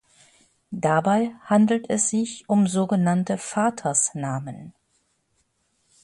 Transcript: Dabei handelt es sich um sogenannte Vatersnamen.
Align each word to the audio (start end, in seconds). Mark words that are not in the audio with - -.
Dabei 0.71 1.35
handelt 1.45 1.87
es 1.87 2.09
sich 2.09 2.49
um 2.49 2.65
sogenannte 2.65 3.37
Vatersnamen. 3.37 4.73